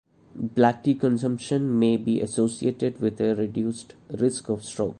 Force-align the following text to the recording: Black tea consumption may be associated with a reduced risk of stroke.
Black 0.55 0.83
tea 0.83 0.95
consumption 0.95 1.77
may 1.77 1.95
be 1.95 2.21
associated 2.21 2.99
with 3.01 3.21
a 3.21 3.35
reduced 3.35 3.93
risk 4.09 4.49
of 4.49 4.65
stroke. 4.65 4.89